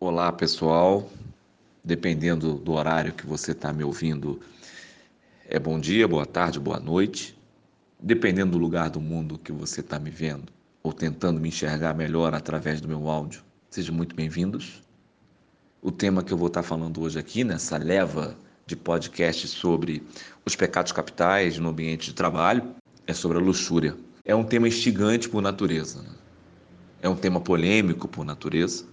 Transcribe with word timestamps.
Olá, 0.00 0.30
pessoal. 0.30 1.10
Dependendo 1.82 2.54
do 2.54 2.70
horário 2.70 3.12
que 3.12 3.26
você 3.26 3.50
está 3.50 3.72
me 3.72 3.82
ouvindo, 3.82 4.38
é 5.44 5.58
bom 5.58 5.80
dia, 5.80 6.06
boa 6.06 6.24
tarde, 6.24 6.60
boa 6.60 6.78
noite. 6.78 7.36
Dependendo 7.98 8.52
do 8.52 8.58
lugar 8.58 8.90
do 8.90 9.00
mundo 9.00 9.36
que 9.36 9.50
você 9.50 9.80
está 9.80 9.98
me 9.98 10.08
vendo 10.08 10.52
ou 10.84 10.92
tentando 10.92 11.40
me 11.40 11.48
enxergar 11.48 11.94
melhor 11.94 12.32
através 12.32 12.80
do 12.80 12.86
meu 12.86 13.08
áudio, 13.08 13.42
sejam 13.70 13.92
muito 13.92 14.14
bem-vindos. 14.14 14.84
O 15.82 15.90
tema 15.90 16.22
que 16.22 16.32
eu 16.32 16.38
vou 16.38 16.46
estar 16.46 16.62
tá 16.62 16.68
falando 16.68 17.02
hoje 17.02 17.18
aqui, 17.18 17.42
nessa 17.42 17.76
leva 17.76 18.36
de 18.66 18.76
podcast 18.76 19.48
sobre 19.48 20.06
os 20.46 20.54
pecados 20.54 20.92
capitais 20.92 21.58
no 21.58 21.70
ambiente 21.70 22.10
de 22.10 22.14
trabalho, 22.14 22.72
é 23.04 23.12
sobre 23.12 23.38
a 23.38 23.40
luxúria. 23.40 23.96
É 24.24 24.32
um 24.32 24.44
tema 24.44 24.68
instigante 24.68 25.28
por 25.28 25.42
natureza. 25.42 26.02
Né? 26.02 26.10
É 27.02 27.08
um 27.08 27.16
tema 27.16 27.40
polêmico 27.40 28.06
por 28.06 28.24
natureza 28.24 28.86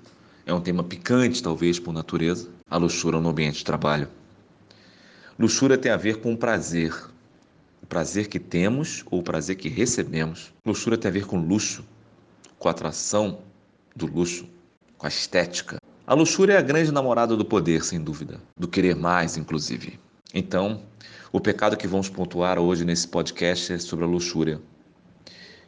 é 0.45 0.53
um 0.53 0.61
tema 0.61 0.83
picante, 0.83 1.41
talvez, 1.41 1.79
por 1.79 1.91
natureza, 1.91 2.49
a 2.69 2.77
luxúria 2.77 3.19
no 3.19 3.29
ambiente 3.29 3.57
de 3.57 3.65
trabalho. 3.65 4.07
Luxúria 5.39 5.77
tem 5.77 5.91
a 5.91 5.97
ver 5.97 6.17
com 6.17 6.33
o 6.33 6.37
prazer. 6.37 6.93
O 7.81 7.85
prazer 7.87 8.27
que 8.27 8.39
temos 8.39 9.03
ou 9.09 9.19
o 9.19 9.23
prazer 9.23 9.55
que 9.55 9.69
recebemos. 9.69 10.53
Luxúria 10.65 10.97
tem 10.97 11.09
a 11.09 11.13
ver 11.13 11.25
com 11.25 11.37
luxo, 11.37 11.83
com 12.59 12.67
a 12.67 12.71
atração 12.71 13.39
do 13.95 14.05
luxo, 14.05 14.47
com 14.97 15.05
a 15.05 15.09
estética. 15.09 15.77
A 16.07 16.13
luxúria 16.13 16.53
é 16.53 16.57
a 16.57 16.61
grande 16.61 16.91
namorada 16.91 17.35
do 17.35 17.43
poder, 17.43 17.83
sem 17.83 17.99
dúvida, 17.99 18.39
do 18.55 18.67
querer 18.67 18.95
mais, 18.95 19.37
inclusive. 19.37 19.99
Então, 20.33 20.83
o 21.31 21.39
pecado 21.39 21.75
que 21.75 21.87
vamos 21.87 22.09
pontuar 22.09 22.59
hoje 22.59 22.85
nesse 22.85 23.07
podcast 23.07 23.73
é 23.73 23.79
sobre 23.79 24.05
a 24.05 24.07
luxúria. 24.07 24.61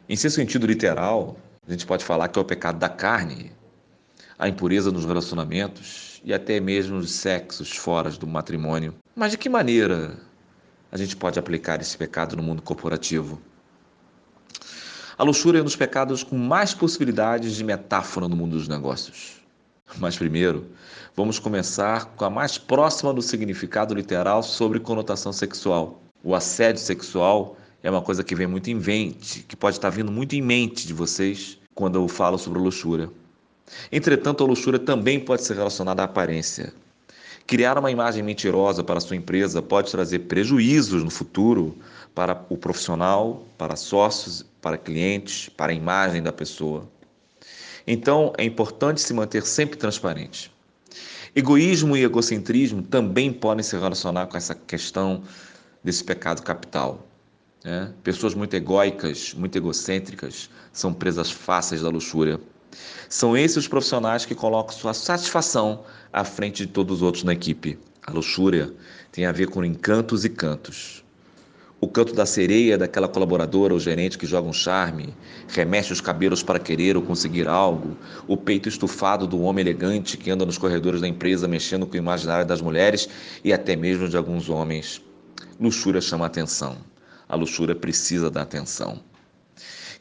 Em 0.07 0.15
seu 0.15 0.29
sentido 0.29 0.67
literal, 0.67 1.37
a 1.67 1.71
gente 1.71 1.85
pode 1.85 2.05
falar 2.05 2.27
que 2.27 2.37
é 2.37 2.41
o 2.41 2.45
pecado 2.45 2.77
da 2.77 2.87
carne, 2.87 3.51
a 4.37 4.47
impureza 4.47 4.91
nos 4.91 5.05
relacionamentos 5.05 6.21
e 6.23 6.33
até 6.33 6.59
mesmo 6.59 6.97
nos 6.97 7.11
sexos 7.11 7.71
fora 7.75 8.09
do 8.11 8.27
matrimônio. 8.27 8.93
Mas 9.15 9.31
de 9.31 9.37
que 9.37 9.49
maneira 9.49 10.17
a 10.91 10.97
gente 10.97 11.15
pode 11.15 11.39
aplicar 11.39 11.81
esse 11.81 11.97
pecado 11.97 12.35
no 12.35 12.43
mundo 12.43 12.61
corporativo? 12.61 13.41
A 15.17 15.23
luxúria 15.23 15.59
é 15.59 15.61
um 15.61 15.65
dos 15.65 15.75
pecados 15.75 16.23
com 16.23 16.37
mais 16.37 16.73
possibilidades 16.73 17.55
de 17.55 17.63
metáfora 17.63 18.27
no 18.27 18.35
mundo 18.35 18.51
dos 18.51 18.67
negócios. 18.67 19.41
Mas 19.97 20.15
primeiro, 20.15 20.67
vamos 21.15 21.39
começar 21.39 22.05
com 22.05 22.25
a 22.25 22.29
mais 22.29 22.57
próxima 22.57 23.13
do 23.13 23.21
significado 23.21 23.95
literal 23.95 24.43
sobre 24.43 24.79
conotação 24.79 25.33
sexual. 25.33 26.03
O 26.23 26.35
assédio 26.35 26.81
sexual 26.81 27.57
é 27.81 27.89
uma 27.89 28.01
coisa 28.01 28.23
que 28.23 28.35
vem 28.35 28.45
muito 28.45 28.69
em 28.69 28.75
mente, 28.75 29.43
que 29.43 29.55
pode 29.55 29.77
estar 29.77 29.89
vindo 29.89 30.11
muito 30.11 30.35
em 30.35 30.41
mente 30.41 30.85
de 30.85 30.93
vocês 30.93 31.57
quando 31.73 31.95
eu 31.95 32.07
falo 32.07 32.37
sobre 32.37 32.59
luxúria. 32.59 33.09
Entretanto, 33.91 34.43
a 34.43 34.47
luxúria 34.47 34.79
também 34.79 35.19
pode 35.19 35.43
ser 35.43 35.55
relacionada 35.55 36.01
à 36.01 36.05
aparência. 36.05 36.73
Criar 37.45 37.77
uma 37.77 37.89
imagem 37.89 38.21
mentirosa 38.23 38.83
para 38.83 38.99
sua 38.99 39.15
empresa 39.15 39.61
pode 39.61 39.89
trazer 39.89 40.19
prejuízos 40.19 41.03
no 41.03 41.09
futuro 41.09 41.77
para 42.13 42.45
o 42.49 42.57
profissional, 42.57 43.45
para 43.57 43.75
sócios, 43.75 44.45
para 44.61 44.77
clientes, 44.77 45.49
para 45.49 45.71
a 45.71 45.75
imagem 45.75 46.21
da 46.21 46.33
pessoa. 46.33 46.87
Então, 47.85 48.33
é 48.37 48.43
importante 48.43 48.99
se 48.99 49.13
manter 49.13 49.43
sempre 49.43 49.77
transparente. 49.77 50.51
Egoísmo 51.33 51.95
e 51.95 52.03
egocentrismo 52.03 52.81
também 52.81 53.31
podem 53.31 53.63
se 53.63 53.77
relacionar 53.77 54.27
com 54.27 54.35
essa 54.35 54.53
questão 54.53 55.23
desse 55.83 56.03
pecado 56.03 56.41
capital. 56.41 57.07
Né? 57.63 57.93
Pessoas 58.03 58.33
muito 58.33 58.55
egóicas, 58.55 59.33
muito 59.33 59.57
egocêntricas, 59.57 60.49
são 60.73 60.93
presas 60.93 61.31
fáceis 61.31 61.81
da 61.81 61.89
luxúria. 61.89 62.39
São 63.09 63.37
esses 63.37 63.57
os 63.57 63.67
profissionais 63.67 64.25
que 64.25 64.35
colocam 64.35 64.75
sua 64.75 64.93
satisfação 64.93 65.83
à 66.11 66.23
frente 66.23 66.65
de 66.65 66.71
todos 66.71 66.97
os 66.97 67.01
outros 67.01 67.23
na 67.23 67.33
equipe. 67.33 67.79
A 68.05 68.11
luxúria 68.11 68.73
tem 69.11 69.25
a 69.25 69.31
ver 69.31 69.47
com 69.49 69.63
encantos 69.63 70.25
e 70.25 70.29
cantos. 70.29 71.03
O 71.79 71.87
canto 71.87 72.13
da 72.13 72.25
sereia 72.25 72.75
daquela 72.75 73.07
colaboradora 73.07 73.71
ou 73.71 73.79
gerente 73.79 74.17
que 74.17 74.25
joga 74.25 74.49
um 74.49 74.53
charme, 74.53 75.13
remexe 75.47 75.93
os 75.93 76.01
cabelos 76.01 76.41
para 76.41 76.57
querer 76.57 76.97
ou 76.97 77.03
conseguir 77.03 77.47
algo, 77.47 77.95
o 78.27 78.35
peito 78.35 78.67
estufado 78.67 79.27
do 79.27 79.41
homem 79.41 79.61
elegante 79.61 80.17
que 80.17 80.31
anda 80.31 80.43
nos 80.43 80.57
corredores 80.57 81.01
da 81.01 81.07
empresa 81.07 81.47
mexendo 81.47 81.85
com 81.85 81.93
o 81.93 81.97
imaginário 81.97 82.47
das 82.47 82.61
mulheres 82.61 83.07
e 83.43 83.53
até 83.53 83.75
mesmo 83.75 84.09
de 84.09 84.17
alguns 84.17 84.49
homens. 84.49 85.03
Luxúria 85.59 86.01
chama 86.01 86.25
atenção. 86.25 86.77
A 87.29 87.35
luxúria 87.35 87.75
precisa 87.75 88.31
da 88.31 88.41
atenção. 88.41 88.99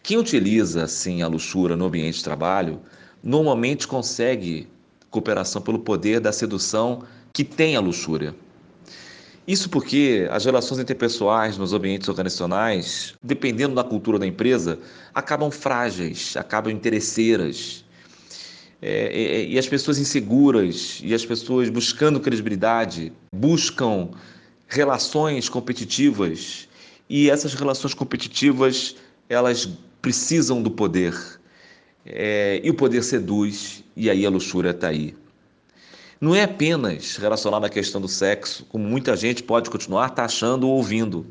Quem 0.06 0.18
utiliza 0.18 0.84
assim 0.84 1.20
a 1.20 1.26
luxúria 1.26 1.76
no 1.76 1.86
ambiente 1.86 2.18
de 2.18 2.22
trabalho 2.22 2.80
normalmente 3.24 3.88
consegue 3.88 4.68
cooperação 5.10 5.60
pelo 5.60 5.80
poder 5.80 6.20
da 6.20 6.30
sedução 6.30 7.02
que 7.32 7.42
tem 7.42 7.74
a 7.74 7.80
luxúria. 7.80 8.32
Isso 9.48 9.68
porque 9.68 10.28
as 10.30 10.44
relações 10.44 10.78
interpessoais 10.78 11.58
nos 11.58 11.72
ambientes 11.72 12.08
organizacionais, 12.08 13.14
dependendo 13.20 13.74
da 13.74 13.82
cultura 13.82 14.16
da 14.16 14.24
empresa, 14.28 14.78
acabam 15.12 15.50
frágeis, 15.50 16.36
acabam 16.36 16.72
interesseiras. 16.72 17.84
É, 18.80 19.06
é, 19.06 19.44
e 19.44 19.58
as 19.58 19.66
pessoas 19.66 19.98
inseguras 19.98 21.00
e 21.02 21.14
as 21.14 21.26
pessoas 21.26 21.68
buscando 21.68 22.20
credibilidade 22.20 23.12
buscam 23.34 24.10
relações 24.68 25.48
competitivas 25.48 26.68
e 27.10 27.28
essas 27.28 27.54
relações 27.54 27.92
competitivas 27.92 28.94
elas 29.28 29.68
precisam 30.00 30.62
do 30.62 30.70
poder. 30.70 31.14
É, 32.04 32.60
e 32.62 32.70
o 32.70 32.74
poder 32.74 33.02
seduz, 33.02 33.84
e 33.96 34.08
aí 34.08 34.24
a 34.24 34.30
luxúria 34.30 34.70
está 34.70 34.88
aí. 34.88 35.14
Não 36.20 36.34
é 36.34 36.44
apenas 36.44 37.16
relacionado 37.16 37.64
à 37.64 37.68
questão 37.68 38.00
do 38.00 38.08
sexo, 38.08 38.64
como 38.68 38.84
muita 38.84 39.16
gente 39.16 39.42
pode 39.42 39.68
continuar 39.68 40.10
taxando 40.10 40.66
ou 40.66 40.76
ouvindo. 40.76 41.26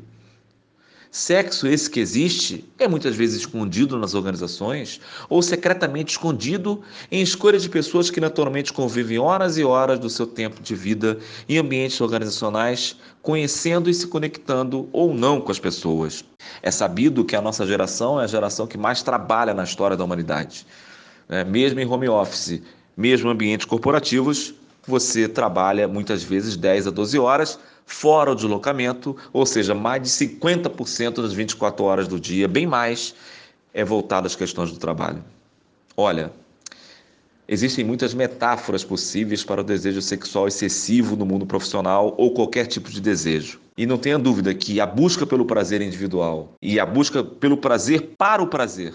Sexo, 1.16 1.66
esse 1.66 1.88
que 1.88 1.98
existe, 1.98 2.62
é 2.78 2.86
muitas 2.86 3.16
vezes 3.16 3.38
escondido 3.38 3.96
nas 3.96 4.12
organizações 4.12 5.00
ou 5.30 5.40
secretamente 5.40 6.10
escondido 6.10 6.82
em 7.10 7.22
escolha 7.22 7.58
de 7.58 7.70
pessoas 7.70 8.10
que 8.10 8.20
naturalmente 8.20 8.70
convivem 8.70 9.18
horas 9.18 9.56
e 9.56 9.64
horas 9.64 9.98
do 9.98 10.10
seu 10.10 10.26
tempo 10.26 10.60
de 10.60 10.74
vida 10.74 11.18
em 11.48 11.56
ambientes 11.56 11.98
organizacionais, 12.02 12.96
conhecendo 13.22 13.88
e 13.88 13.94
se 13.94 14.06
conectando 14.06 14.90
ou 14.92 15.14
não 15.14 15.40
com 15.40 15.50
as 15.50 15.58
pessoas. 15.58 16.22
É 16.60 16.70
sabido 16.70 17.24
que 17.24 17.34
a 17.34 17.40
nossa 17.40 17.66
geração 17.66 18.20
é 18.20 18.24
a 18.24 18.28
geração 18.28 18.66
que 18.66 18.76
mais 18.76 19.02
trabalha 19.02 19.54
na 19.54 19.64
história 19.64 19.96
da 19.96 20.04
humanidade. 20.04 20.66
É, 21.30 21.42
mesmo 21.44 21.80
em 21.80 21.86
home 21.86 22.10
office, 22.10 22.60
mesmo 22.94 23.30
em 23.30 23.32
ambientes 23.32 23.64
corporativos, 23.64 24.52
você 24.86 25.26
trabalha 25.26 25.88
muitas 25.88 26.22
vezes 26.22 26.58
10 26.58 26.88
a 26.88 26.90
12 26.90 27.18
horas 27.18 27.58
fora 27.86 28.32
o 28.32 28.34
deslocamento, 28.34 29.16
ou 29.32 29.46
seja, 29.46 29.74
mais 29.74 30.02
de 30.02 30.08
50% 30.08 31.22
das 31.22 31.32
24 31.32 31.84
horas 31.84 32.08
do 32.08 32.20
dia, 32.20 32.48
bem 32.48 32.66
mais, 32.66 33.14
é 33.72 33.84
voltado 33.84 34.26
às 34.26 34.34
questões 34.34 34.72
do 34.72 34.78
trabalho. 34.78 35.24
Olha, 35.96 36.32
existem 37.48 37.84
muitas 37.84 38.12
metáforas 38.12 38.84
possíveis 38.84 39.44
para 39.44 39.60
o 39.60 39.64
desejo 39.64 40.02
sexual 40.02 40.48
excessivo 40.48 41.16
no 41.16 41.24
mundo 41.24 41.46
profissional 41.46 42.14
ou 42.18 42.32
qualquer 42.32 42.66
tipo 42.66 42.90
de 42.90 43.00
desejo. 43.00 43.60
E 43.78 43.86
não 43.86 43.98
tenha 43.98 44.18
dúvida 44.18 44.52
que 44.54 44.80
a 44.80 44.86
busca 44.86 45.26
pelo 45.26 45.44
prazer 45.44 45.80
individual 45.80 46.54
e 46.60 46.80
a 46.80 46.84
busca 46.84 47.22
pelo 47.22 47.56
prazer 47.56 48.14
para 48.18 48.42
o 48.42 48.46
prazer 48.48 48.94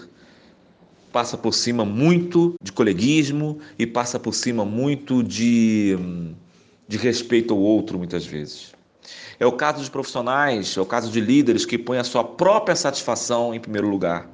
passa 1.12 1.36
por 1.36 1.52
cima 1.52 1.84
muito 1.84 2.54
de 2.60 2.72
coleguismo 2.72 3.58
e 3.78 3.86
passa 3.86 4.18
por 4.18 4.34
cima 4.34 4.64
muito 4.64 5.22
de, 5.22 5.96
de 6.88 6.96
respeito 6.96 7.52
ao 7.52 7.60
outro, 7.60 7.98
muitas 7.98 8.24
vezes. 8.24 8.72
É 9.38 9.46
o 9.46 9.52
caso 9.52 9.82
de 9.82 9.90
profissionais, 9.90 10.76
é 10.76 10.80
o 10.80 10.86
caso 10.86 11.10
de 11.10 11.20
líderes 11.20 11.64
que 11.64 11.78
põem 11.78 11.98
a 11.98 12.04
sua 12.04 12.24
própria 12.24 12.76
satisfação 12.76 13.54
em 13.54 13.60
primeiro 13.60 13.88
lugar, 13.88 14.28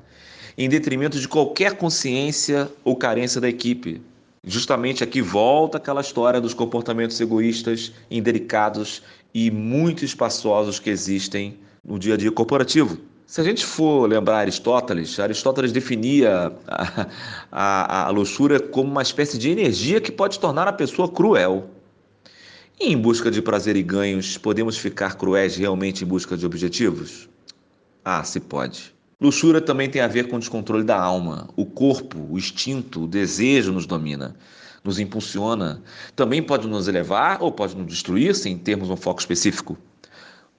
em 0.57 0.69
detrimento 0.69 1.19
de 1.19 1.29
qualquer 1.29 1.77
consciência 1.77 2.71
ou 2.85 2.97
carência 2.97 3.41
da 3.41 3.49
equipe. 3.49 4.03
Justamente 4.45 5.05
aqui 5.05 5.21
volta 5.21 5.79
aquela 5.79 6.01
história 6.01 6.41
dos 6.41 6.55
comportamentos 6.55 7.21
egoístas, 7.21 7.93
indelicados 8.11 9.03
e 9.35 9.51
muito 9.51 10.05
espaçosos 10.05 10.79
que 10.79 10.91
existem 10.91 11.59
no 11.85 11.99
dia 11.99 12.15
a 12.15 12.17
dia 12.17 12.33
corporativo. 12.33 12.99
Se 13.27 13.43
a 13.43 13.45
gente 13.45 13.63
for 13.63 14.09
lembrar 14.09 14.39
Aristóteles, 14.39 15.21
Aristóteles 15.21 15.71
definia 15.71 16.51
a, 16.67 17.07
a, 17.53 18.07
a 18.07 18.11
luxúria 18.11 18.59
como 18.59 18.91
uma 18.91 19.03
espécie 19.03 19.37
de 19.37 19.51
energia 19.51 20.01
que 20.01 20.11
pode 20.11 20.41
tornar 20.41 20.67
a 20.67 20.73
pessoa 20.73 21.11
cruel. 21.11 21.69
E 22.81 22.93
em 22.93 22.97
busca 22.97 23.29
de 23.29 23.43
prazer 23.43 23.75
e 23.75 23.83
ganhos, 23.83 24.39
podemos 24.39 24.79
ficar 24.79 25.17
cruéis 25.17 25.57
realmente 25.57 26.05
em 26.05 26.07
busca 26.07 26.37
de 26.37 26.47
objetivos? 26.47 27.29
Ah, 28.05 28.23
se 28.23 28.39
pode. 28.39 28.95
Luxúria 29.21 29.61
também 29.61 29.91
tem 29.91 30.01
a 30.01 30.07
ver 30.07 30.29
com 30.29 30.37
o 30.37 30.39
descontrole 30.39 30.85
da 30.85 30.97
alma. 30.97 31.49
O 31.57 31.67
corpo, 31.67 32.25
o 32.31 32.39
instinto, 32.39 33.03
o 33.03 33.09
desejo 33.09 33.73
nos 33.73 33.85
domina, 33.85 34.37
nos 34.85 35.01
impulsiona. 35.01 35.83
Também 36.15 36.41
pode 36.41 36.69
nos 36.69 36.87
elevar 36.87 37.43
ou 37.43 37.51
pode 37.51 37.77
nos 37.77 37.89
destruir, 37.89 38.33
sem 38.37 38.57
termos 38.57 38.89
um 38.91 38.97
foco 38.97 39.19
específico. 39.19 39.77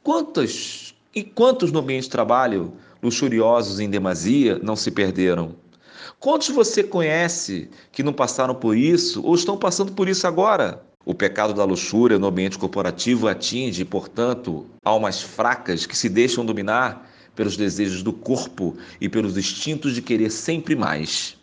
Quantas 0.03 0.93
e 1.15 1.23
quantos 1.23 1.71
no 1.71 1.79
ambiente 1.79 2.03
de 2.03 2.09
trabalho, 2.09 2.73
luxuriosos 3.01 3.79
em 3.79 3.89
demasia, 3.89 4.59
não 4.61 4.75
se 4.75 4.91
perderam? 4.91 5.55
Quantos 6.19 6.49
você 6.49 6.83
conhece 6.83 7.69
que 7.93 8.03
não 8.03 8.11
passaram 8.11 8.55
por 8.55 8.75
isso 8.75 9.23
ou 9.23 9.35
estão 9.35 9.55
passando 9.55 9.93
por 9.93 10.09
isso 10.09 10.27
agora? 10.27 10.88
O 11.09 11.13
pecado 11.15 11.55
da 11.55 11.63
luxúria 11.63 12.19
no 12.19 12.27
ambiente 12.27 12.59
corporativo 12.59 13.27
atinge, 13.27 13.83
portanto, 13.83 14.67
almas 14.85 15.19
fracas 15.19 15.87
que 15.87 15.97
se 15.97 16.07
deixam 16.07 16.45
dominar 16.45 17.09
pelos 17.35 17.57
desejos 17.57 18.03
do 18.03 18.13
corpo 18.13 18.77
e 19.01 19.09
pelos 19.09 19.35
instintos 19.35 19.95
de 19.95 20.03
querer 20.03 20.29
sempre 20.29 20.75
mais. 20.75 21.35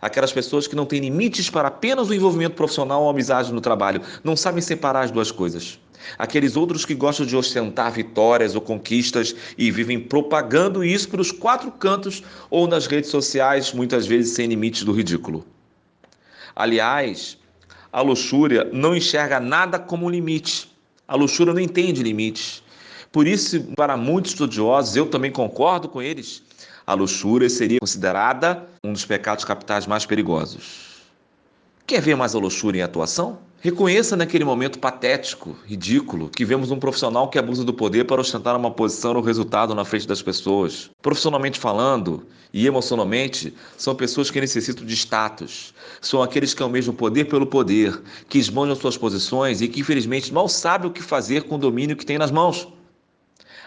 Aquelas 0.00 0.32
pessoas 0.32 0.68
que 0.68 0.76
não 0.76 0.86
têm 0.86 1.00
limites 1.00 1.50
para 1.50 1.66
apenas 1.66 2.10
o 2.10 2.14
envolvimento 2.14 2.54
profissional 2.54 3.02
ou 3.02 3.10
amizade 3.10 3.52
no 3.52 3.60
trabalho, 3.60 4.00
não 4.22 4.36
sabem 4.36 4.62
separar 4.62 5.02
as 5.02 5.10
duas 5.10 5.32
coisas. 5.32 5.80
Aqueles 6.16 6.56
outros 6.56 6.84
que 6.84 6.94
gostam 6.94 7.26
de 7.26 7.36
ostentar 7.36 7.90
vitórias 7.90 8.54
ou 8.54 8.60
conquistas 8.60 9.34
e 9.58 9.68
vivem 9.72 9.98
propagando 9.98 10.84
isso 10.84 11.08
pelos 11.08 11.32
quatro 11.32 11.72
cantos 11.72 12.22
ou 12.48 12.68
nas 12.68 12.86
redes 12.86 13.10
sociais, 13.10 13.72
muitas 13.72 14.06
vezes 14.06 14.32
sem 14.32 14.46
limites 14.46 14.84
do 14.84 14.92
ridículo. 14.92 15.44
Aliás, 16.54 17.36
a 17.92 18.00
luxúria 18.00 18.68
não 18.72 18.96
enxerga 18.96 19.38
nada 19.38 19.78
como 19.78 20.08
limite. 20.08 20.72
A 21.06 21.14
luxúria 21.14 21.52
não 21.52 21.60
entende 21.60 22.02
limites. 22.02 22.62
Por 23.12 23.26
isso, 23.26 23.62
para 23.76 23.96
muitos 23.96 24.32
estudiosos, 24.32 24.96
eu 24.96 25.06
também 25.06 25.30
concordo 25.30 25.86
com 25.88 26.00
eles, 26.00 26.42
a 26.86 26.94
luxúria 26.94 27.48
seria 27.50 27.78
considerada 27.78 28.66
um 28.82 28.92
dos 28.92 29.04
pecados 29.04 29.44
capitais 29.44 29.86
mais 29.86 30.06
perigosos. 30.06 31.02
Quer 31.86 32.00
ver 32.00 32.16
mais 32.16 32.34
a 32.34 32.38
luxúria 32.38 32.80
em 32.80 32.82
atuação? 32.82 33.38
Reconheça 33.64 34.16
naquele 34.16 34.44
momento 34.44 34.80
patético, 34.80 35.56
ridículo, 35.64 36.28
que 36.28 36.44
vemos 36.44 36.72
um 36.72 36.80
profissional 36.80 37.30
que 37.30 37.38
abusa 37.38 37.62
do 37.62 37.72
poder 37.72 38.04
para 38.04 38.20
ostentar 38.20 38.56
uma 38.56 38.72
posição 38.72 39.14
ou 39.14 39.22
resultado 39.22 39.72
na 39.72 39.84
frente 39.84 40.04
das 40.04 40.20
pessoas. 40.20 40.90
Profissionalmente 41.00 41.60
falando 41.60 42.26
e 42.52 42.66
emocionalmente, 42.66 43.54
são 43.78 43.94
pessoas 43.94 44.32
que 44.32 44.40
necessitam 44.40 44.84
de 44.84 44.96
status. 44.96 45.72
São 46.00 46.20
aqueles 46.20 46.52
que 46.52 46.60
almejam 46.60 46.92
poder 46.92 47.26
pelo 47.26 47.46
poder, 47.46 48.02
que 48.28 48.36
esbanjam 48.36 48.74
suas 48.74 48.96
posições 48.96 49.62
e 49.62 49.68
que 49.68 49.78
infelizmente 49.78 50.34
mal 50.34 50.48
sabem 50.48 50.90
o 50.90 50.92
que 50.92 51.00
fazer 51.00 51.44
com 51.44 51.54
o 51.54 51.58
domínio 51.58 51.96
que 51.96 52.04
têm 52.04 52.18
nas 52.18 52.32
mãos. 52.32 52.66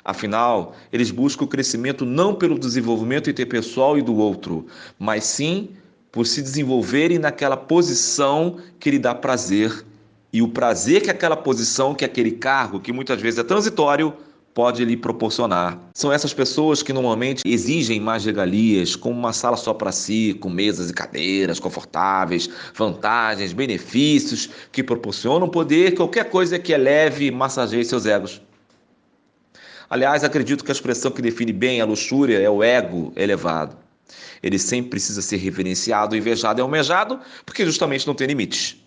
Afinal, 0.04 0.76
eles 0.92 1.10
buscam 1.10 1.46
o 1.46 1.48
crescimento 1.48 2.06
não 2.06 2.36
pelo 2.36 2.60
desenvolvimento 2.60 3.30
interpessoal 3.30 3.98
e 3.98 4.02
do 4.02 4.14
outro, 4.18 4.68
mas 5.00 5.24
sim 5.24 5.70
por 6.16 6.26
se 6.26 6.42
desenvolverem 6.42 7.20
naquela 7.20 7.58
posição 7.58 8.56
que 8.80 8.90
lhe 8.90 8.98
dá 8.98 9.14
prazer. 9.14 9.86
E 10.32 10.42
o 10.42 10.48
prazer 10.48 11.02
que 11.02 11.12
aquela 11.12 11.36
posição, 11.36 11.94
que 11.94 12.06
aquele 12.06 12.32
cargo, 12.32 12.80
que 12.80 12.94
muitas 12.94 13.20
vezes 13.20 13.38
é 13.38 13.44
transitório, 13.44 14.14
pode 14.54 14.86
lhe 14.86 14.96
proporcionar. 14.96 15.78
São 15.94 16.14
essas 16.14 16.34
pessoas 16.34 16.82
que 16.82 16.94
normalmente 16.94 17.42
exigem 17.46 18.00
mais 18.00 18.24
regalias, 18.24 18.96
como 18.96 19.20
uma 19.20 19.34
sala 19.34 19.58
só 19.58 19.74
para 19.74 19.92
si, 19.92 20.34
com 20.40 20.50
mesas 20.50 20.90
e 20.90 20.94
cadeiras 20.94 21.60
confortáveis, 21.60 22.50
vantagens, 22.74 23.52
benefícios 23.52 24.50
que 24.72 24.82
proporcionam 24.82 25.50
poder, 25.50 25.96
qualquer 25.96 26.30
coisa 26.30 26.58
que 26.58 26.72
eleve 26.72 27.26
e 27.26 27.32
massageie 27.32 27.84
seus 27.84 28.06
egos. 28.06 28.42
Aliás, 29.90 30.24
acredito 30.24 30.64
que 30.64 30.72
a 30.72 30.74
expressão 30.74 31.12
que 31.12 31.22
define 31.22 31.52
bem 31.52 31.82
a 31.82 31.86
luxúria 31.86 32.40
é 32.40 32.50
o 32.50 32.64
ego 32.64 33.12
elevado. 33.18 33.85
Ele 34.42 34.60
sempre 34.60 34.92
precisa 34.92 35.22
ser 35.22 35.38
reverenciado, 35.38 36.16
invejado 36.16 36.60
e 36.60 36.62
almejado, 36.62 37.20
porque 37.46 37.66
justamente 37.66 38.06
não 38.06 38.14
tem 38.14 38.28
limites. 38.28 38.78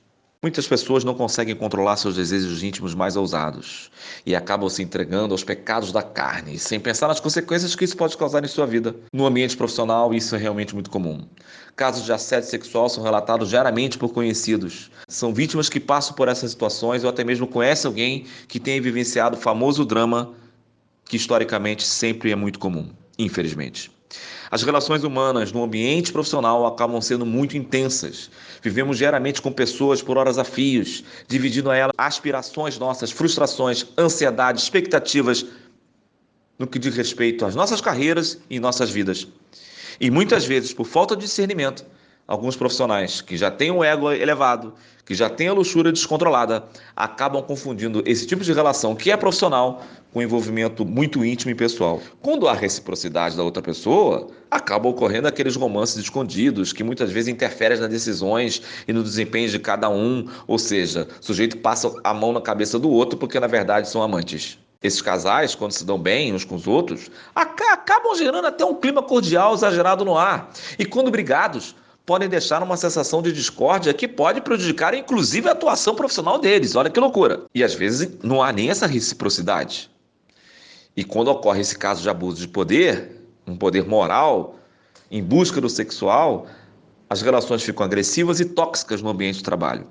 Muitas 0.40 0.68
pessoas 0.68 1.02
não 1.02 1.14
conseguem 1.14 1.56
controlar 1.56 1.96
seus 1.96 2.14
desejos 2.14 2.62
íntimos 2.62 2.94
mais 2.94 3.16
ousados 3.16 3.90
e 4.24 4.36
acabam 4.36 4.68
se 4.68 4.80
entregando 4.84 5.34
aos 5.34 5.42
pecados 5.42 5.90
da 5.90 6.00
carne, 6.00 6.60
sem 6.60 6.78
pensar 6.78 7.08
nas 7.08 7.18
consequências 7.18 7.74
que 7.74 7.84
isso 7.84 7.96
pode 7.96 8.16
causar 8.16 8.44
em 8.44 8.46
sua 8.46 8.64
vida. 8.64 8.94
No 9.12 9.26
ambiente 9.26 9.56
profissional, 9.56 10.14
isso 10.14 10.36
é 10.36 10.38
realmente 10.38 10.74
muito 10.74 10.90
comum. 10.90 11.26
Casos 11.74 12.04
de 12.04 12.12
assédio 12.12 12.48
sexual 12.48 12.88
são 12.88 13.02
relatados 13.02 13.48
diariamente 13.48 13.98
por 13.98 14.12
conhecidos. 14.12 14.92
São 15.08 15.34
vítimas 15.34 15.68
que 15.68 15.80
passam 15.80 16.14
por 16.14 16.28
essas 16.28 16.52
situações 16.52 17.02
ou 17.02 17.10
até 17.10 17.24
mesmo 17.24 17.48
conhecem 17.48 17.88
alguém 17.88 18.24
que 18.46 18.60
tenha 18.60 18.80
vivenciado 18.80 19.36
o 19.36 19.40
famoso 19.40 19.84
drama 19.84 20.34
que 21.04 21.16
historicamente 21.16 21.82
sempre 21.82 22.30
é 22.30 22.36
muito 22.36 22.60
comum, 22.60 22.90
infelizmente. 23.18 23.90
As 24.50 24.62
relações 24.62 25.04
humanas 25.04 25.52
no 25.52 25.62
ambiente 25.62 26.12
profissional 26.12 26.66
acabam 26.66 27.00
sendo 27.00 27.26
muito 27.26 27.56
intensas. 27.56 28.30
Vivemos 28.62 28.96
diariamente 28.96 29.42
com 29.42 29.52
pessoas 29.52 30.00
por 30.00 30.16
horas 30.16 30.38
a 30.38 30.44
fios, 30.44 31.04
dividindo 31.26 31.70
a 31.70 31.76
elas 31.76 31.92
aspirações 31.98 32.78
nossas, 32.78 33.10
frustrações, 33.10 33.86
ansiedades, 33.98 34.62
expectativas 34.62 35.44
no 36.58 36.66
que 36.66 36.78
diz 36.78 36.96
respeito 36.96 37.44
às 37.44 37.54
nossas 37.54 37.80
carreiras 37.80 38.38
e 38.48 38.58
nossas 38.58 38.90
vidas. 38.90 39.28
E 40.00 40.10
muitas 40.10 40.44
vezes, 40.44 40.72
por 40.72 40.86
falta 40.86 41.14
de 41.14 41.22
discernimento, 41.22 41.84
alguns 42.28 42.54
profissionais 42.54 43.22
que 43.22 43.38
já 43.38 43.50
têm 43.50 43.70
o 43.70 43.82
ego 43.82 44.12
elevado, 44.12 44.74
que 45.06 45.14
já 45.14 45.30
têm 45.30 45.48
a 45.48 45.54
luxúria 45.54 45.90
descontrolada, 45.90 46.62
acabam 46.94 47.42
confundindo 47.42 48.02
esse 48.04 48.26
tipo 48.26 48.44
de 48.44 48.52
relação 48.52 48.94
que 48.94 49.10
é 49.10 49.16
profissional 49.16 49.82
com 50.12 50.20
envolvimento 50.20 50.84
muito 50.84 51.24
íntimo 51.24 51.50
e 51.50 51.54
pessoal. 51.54 52.02
Quando 52.20 52.46
há 52.46 52.52
reciprocidade 52.52 53.34
da 53.34 53.42
outra 53.42 53.62
pessoa, 53.62 54.28
acabam 54.50 54.92
ocorrendo 54.92 55.26
aqueles 55.26 55.56
romances 55.56 55.96
escondidos 55.96 56.70
que 56.70 56.84
muitas 56.84 57.10
vezes 57.10 57.28
interferem 57.28 57.78
nas 57.78 57.88
decisões 57.88 58.60
e 58.86 58.92
no 58.92 59.02
desempenho 59.02 59.48
de 59.48 59.58
cada 59.58 59.88
um, 59.88 60.28
ou 60.46 60.58
seja, 60.58 61.08
o 61.20 61.24
sujeito 61.24 61.56
passa 61.56 61.90
a 62.04 62.12
mão 62.12 62.32
na 62.32 62.42
cabeça 62.42 62.78
do 62.78 62.90
outro 62.90 63.18
porque 63.18 63.40
na 63.40 63.46
verdade 63.46 63.88
são 63.88 64.02
amantes. 64.02 64.58
Esses 64.82 65.02
casais, 65.02 65.54
quando 65.54 65.72
se 65.72 65.84
dão 65.84 65.98
bem 65.98 66.32
uns 66.32 66.44
com 66.44 66.54
os 66.54 66.68
outros, 66.68 67.10
acabam 67.34 68.14
gerando 68.14 68.46
até 68.46 68.64
um 68.64 68.74
clima 68.74 69.02
cordial 69.02 69.54
exagerado 69.54 70.04
no 70.04 70.16
ar. 70.16 70.50
E 70.78 70.84
quando 70.84 71.10
brigados, 71.10 71.74
podem 72.08 72.26
deixar 72.26 72.62
uma 72.62 72.78
sensação 72.78 73.20
de 73.20 73.30
discórdia 73.30 73.92
que 73.92 74.08
pode 74.08 74.40
prejudicar 74.40 74.94
inclusive 74.94 75.46
a 75.46 75.52
atuação 75.52 75.94
profissional 75.94 76.38
deles. 76.38 76.74
Olha 76.74 76.88
que 76.88 76.98
loucura. 76.98 77.42
E 77.54 77.62
às 77.62 77.74
vezes 77.74 78.08
não 78.22 78.42
há 78.42 78.50
nem 78.50 78.70
essa 78.70 78.86
reciprocidade. 78.86 79.90
E 80.96 81.04
quando 81.04 81.28
ocorre 81.28 81.60
esse 81.60 81.76
caso 81.76 82.00
de 82.00 82.08
abuso 82.08 82.40
de 82.40 82.48
poder, 82.48 83.14
um 83.46 83.54
poder 83.54 83.86
moral, 83.86 84.58
em 85.10 85.22
busca 85.22 85.60
do 85.60 85.68
sexual, 85.68 86.46
as 87.10 87.20
relações 87.20 87.62
ficam 87.62 87.84
agressivas 87.84 88.40
e 88.40 88.46
tóxicas 88.46 89.02
no 89.02 89.10
ambiente 89.10 89.36
de 89.36 89.42
trabalho. 89.42 89.86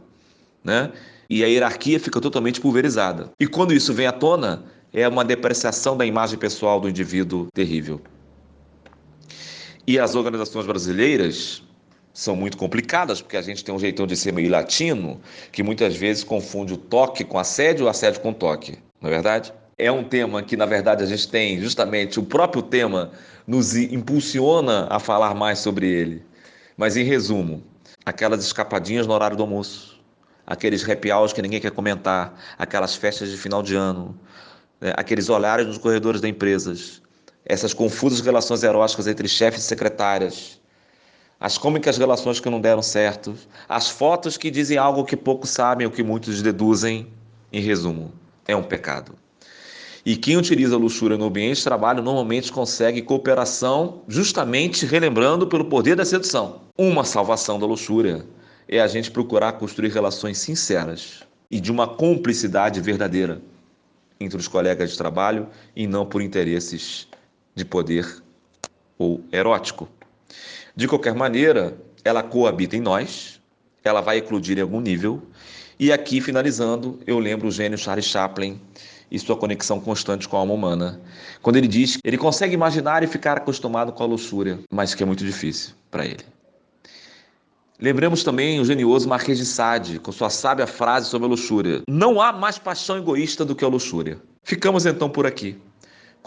Né? 0.63 0.91
E 1.29 1.43
a 1.43 1.47
hierarquia 1.47 1.99
fica 1.99 2.19
totalmente 2.19 2.59
pulverizada. 2.59 3.29
E 3.39 3.45
quando 3.45 3.75
isso 3.75 3.93
vem 3.93 4.07
à 4.07 4.11
tona, 4.11 4.65
é 4.91 5.07
uma 5.07 5.23
depreciação 5.23 5.95
da 5.95 6.03
imagem 6.03 6.39
pessoal 6.39 6.81
do 6.81 6.89
indivíduo 6.89 7.45
terrível. 7.53 8.01
E 9.85 9.99
as 9.99 10.15
organizações 10.15 10.65
brasileiras 10.65 11.66
são 12.17 12.35
muito 12.35 12.57
complicadas, 12.57 13.21
porque 13.21 13.37
a 13.37 13.43
gente 13.43 13.63
tem 13.63 13.73
um 13.73 13.77
jeitão 13.77 14.07
de 14.07 14.17
ser 14.17 14.33
meio 14.33 14.49
latino, 14.49 15.21
que 15.51 15.61
muitas 15.61 15.95
vezes 15.95 16.23
confunde 16.23 16.73
o 16.73 16.77
toque 16.77 17.23
com 17.23 17.37
assédio 17.37 17.85
ou 17.85 17.91
assédio 17.91 18.21
com 18.21 18.33
toque, 18.33 18.79
não 18.99 19.07
é 19.11 19.13
verdade? 19.13 19.53
É 19.77 19.91
um 19.91 20.03
tema 20.03 20.41
que, 20.41 20.57
na 20.57 20.65
verdade, 20.65 21.03
a 21.03 21.05
gente 21.05 21.27
tem 21.27 21.59
justamente 21.61 22.19
o 22.19 22.23
próprio 22.23 22.63
tema 22.63 23.11
nos 23.45 23.75
impulsiona 23.75 24.87
a 24.89 24.97
falar 24.99 25.35
mais 25.35 25.59
sobre 25.59 25.87
ele. 25.87 26.23
Mas, 26.75 26.97
em 26.97 27.03
resumo, 27.03 27.63
aquelas 28.03 28.43
escapadinhas 28.43 29.05
no 29.05 29.13
horário 29.13 29.37
do 29.37 29.43
almoço, 29.43 30.01
aqueles 30.47 30.89
happy 30.89 31.11
hours 31.11 31.33
que 31.33 31.41
ninguém 31.43 31.61
quer 31.61 31.69
comentar, 31.69 32.33
aquelas 32.57 32.95
festas 32.95 33.29
de 33.29 33.37
final 33.37 33.61
de 33.61 33.75
ano, 33.75 34.19
né? 34.81 34.91
aqueles 34.97 35.29
olhares 35.29 35.67
nos 35.67 35.77
corredores 35.77 36.19
das 36.19 36.31
empresas, 36.31 36.99
essas 37.45 37.75
confusas 37.75 38.21
relações 38.21 38.63
eróticas 38.63 39.05
entre 39.05 39.27
chefes 39.27 39.61
e 39.61 39.67
secretárias, 39.67 40.59
as 41.39 41.57
cômicas 41.57 41.97
relações 41.97 42.39
que 42.39 42.49
não 42.49 42.59
deram 42.59 42.81
certo, 42.81 43.35
as 43.69 43.89
fotos 43.89 44.37
que 44.37 44.49
dizem 44.49 44.77
algo 44.77 45.05
que 45.05 45.15
poucos 45.15 45.51
sabem 45.51 45.85
ou 45.85 45.91
que 45.91 46.03
muitos 46.03 46.41
deduzem, 46.41 47.07
em 47.53 47.61
resumo, 47.61 48.11
é 48.47 48.55
um 48.55 48.63
pecado. 48.63 49.13
E 50.05 50.15
quem 50.15 50.37
utiliza 50.37 50.77
luxúria 50.77 51.17
no 51.17 51.25
ambiente 51.25 51.57
de 51.57 51.63
trabalho 51.63 52.01
normalmente 52.01 52.51
consegue 52.51 53.01
cooperação, 53.01 54.01
justamente 54.07 54.85
relembrando 54.85 55.45
pelo 55.47 55.65
poder 55.65 55.95
da 55.95 56.05
sedução. 56.05 56.61
Uma 56.77 57.03
salvação 57.03 57.59
da 57.59 57.65
luxúria 57.65 58.25
é 58.67 58.79
a 58.79 58.87
gente 58.87 59.11
procurar 59.11 59.53
construir 59.53 59.89
relações 59.89 60.37
sinceras 60.37 61.23
e 61.51 61.59
de 61.59 61.71
uma 61.71 61.87
cumplicidade 61.87 62.79
verdadeira 62.81 63.41
entre 64.19 64.37
os 64.37 64.47
colegas 64.47 64.91
de 64.91 64.97
trabalho 64.97 65.47
e 65.75 65.85
não 65.85 66.05
por 66.05 66.21
interesses 66.21 67.07
de 67.53 67.63
poder 67.63 68.23
ou 68.97 69.21
erótico. 69.31 69.87
De 70.75 70.87
qualquer 70.87 71.15
maneira, 71.15 71.77
ela 72.03 72.21
coabita 72.23 72.75
em 72.75 72.81
nós, 72.81 73.39
ela 73.83 74.01
vai 74.01 74.17
eclodir 74.17 74.57
em 74.57 74.61
algum 74.61 74.79
nível. 74.79 75.21
E 75.79 75.91
aqui, 75.91 76.21
finalizando, 76.21 76.99
eu 77.05 77.19
lembro 77.19 77.47
o 77.47 77.51
gênio 77.51 77.77
Charles 77.77 78.05
Chaplin 78.05 78.59
e 79.09 79.17
sua 79.17 79.37
conexão 79.37 79.79
constante 79.79 80.27
com 80.27 80.35
a 80.37 80.39
alma 80.39 80.53
humana. 80.53 81.01
Quando 81.41 81.55
ele 81.55 81.67
diz 81.67 81.95
que 81.95 82.01
ele 82.03 82.17
consegue 82.17 82.53
imaginar 82.53 83.03
e 83.03 83.07
ficar 83.07 83.37
acostumado 83.37 83.91
com 83.91 84.03
a 84.03 84.07
luxúria, 84.07 84.59
mas 84.71 84.93
que 84.93 85.03
é 85.03 85.05
muito 85.05 85.25
difícil 85.25 85.73
para 85.89 86.05
ele. 86.05 86.25
Lembremos 87.79 88.23
também 88.23 88.59
o 88.59 88.65
genioso 88.65 89.07
Marquês 89.07 89.37
de 89.37 89.45
Sade, 89.45 89.99
com 89.99 90.11
sua 90.11 90.31
sábia 90.31 90.65
frase 90.65 91.09
sobre 91.09 91.27
a 91.27 91.29
luxúria: 91.29 91.83
Não 91.87 92.19
há 92.19 92.33
mais 92.33 92.57
paixão 92.57 92.97
egoísta 92.97 93.45
do 93.45 93.55
que 93.55 93.63
a 93.63 93.67
luxúria. 93.67 94.19
Ficamos 94.43 94.85
então 94.85 95.09
por 95.09 95.27
aqui 95.27 95.55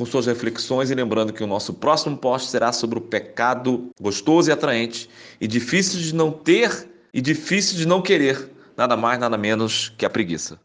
com 0.01 0.07
suas 0.07 0.25
reflexões 0.25 0.91
e 0.91 0.95
lembrando 0.95 1.31
que 1.31 1.45
o 1.45 1.47
nosso 1.47 1.75
próximo 1.75 2.17
post 2.17 2.49
será 2.49 2.73
sobre 2.73 2.99
o 2.99 3.03
pecado 3.03 3.91
gostoso 4.01 4.49
e 4.49 4.53
atraente 4.53 5.11
e 5.39 5.47
difícil 5.47 6.01
de 6.01 6.15
não 6.15 6.33
ter 6.33 6.89
e 7.13 7.21
difícil 7.21 7.77
de 7.77 7.87
não 7.87 8.01
querer, 8.01 8.51
nada 8.75 8.97
mais, 8.97 9.21
nada 9.21 9.37
menos 9.37 9.93
que 9.99 10.07
a 10.07 10.09
preguiça. 10.09 10.59